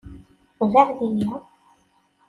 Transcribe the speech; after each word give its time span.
Beɛɛed-iyi! 0.71 1.29